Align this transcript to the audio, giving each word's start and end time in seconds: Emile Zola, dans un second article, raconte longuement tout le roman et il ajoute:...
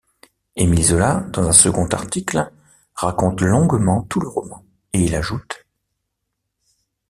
Emile 0.55 0.81
Zola, 0.83 1.23
dans 1.29 1.47
un 1.47 1.51
second 1.53 1.87
article, 1.89 2.51
raconte 2.95 3.41
longuement 3.41 4.01
tout 4.09 4.19
le 4.19 4.27
roman 4.29 4.65
et 4.93 5.03
il 5.03 5.13
ajoute:... 5.13 5.63